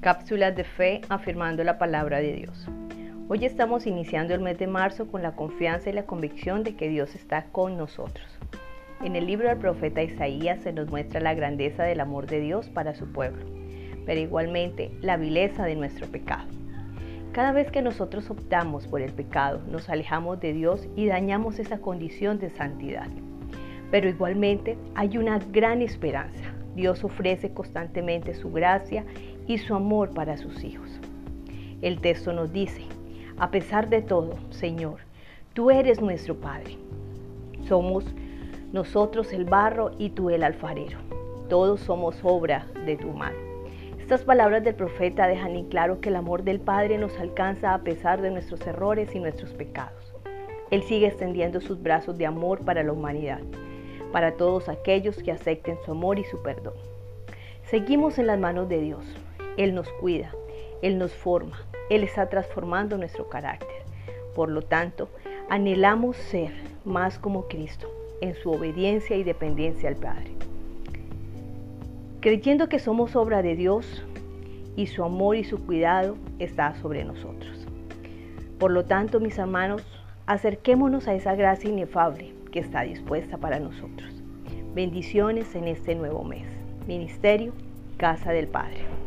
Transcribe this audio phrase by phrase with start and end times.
[0.00, 2.68] Cápsulas de fe afirmando la palabra de Dios.
[3.28, 6.88] Hoy estamos iniciando el mes de marzo con la confianza y la convicción de que
[6.88, 8.24] Dios está con nosotros.
[9.02, 12.68] En el libro del profeta Isaías se nos muestra la grandeza del amor de Dios
[12.68, 13.44] para su pueblo,
[14.06, 16.46] pero igualmente la vileza de nuestro pecado.
[17.32, 21.78] Cada vez que nosotros optamos por el pecado, nos alejamos de Dios y dañamos esa
[21.78, 23.08] condición de santidad.
[23.90, 26.54] Pero igualmente hay una gran esperanza.
[26.78, 29.04] Dios ofrece constantemente su gracia
[29.48, 30.88] y su amor para sus hijos.
[31.82, 32.82] El texto nos dice,
[33.36, 35.00] a pesar de todo, Señor,
[35.54, 36.78] tú eres nuestro Padre.
[37.66, 38.04] Somos
[38.72, 40.98] nosotros el barro y tú el alfarero.
[41.48, 43.36] Todos somos obra de tu mano.
[43.98, 47.82] Estas palabras del profeta dejan en claro que el amor del Padre nos alcanza a
[47.82, 50.14] pesar de nuestros errores y nuestros pecados.
[50.70, 53.40] Él sigue extendiendo sus brazos de amor para la humanidad,
[54.12, 56.74] para todos aquellos que acepten su amor y su perdón.
[57.64, 59.04] Seguimos en las manos de Dios,
[59.58, 60.30] él nos cuida,
[60.82, 61.58] Él nos forma,
[61.90, 63.82] Él está transformando nuestro carácter.
[64.36, 65.08] Por lo tanto,
[65.50, 66.52] anhelamos ser
[66.84, 70.30] más como Cristo en su obediencia y dependencia al Padre.
[72.20, 74.04] Creyendo que somos obra de Dios
[74.76, 77.66] y su amor y su cuidado está sobre nosotros.
[78.60, 79.82] Por lo tanto, mis hermanos,
[80.26, 84.22] acerquémonos a esa gracia inefable que está dispuesta para nosotros.
[84.74, 86.46] Bendiciones en este nuevo mes.
[86.86, 87.52] Ministerio,
[87.96, 88.97] Casa del Padre.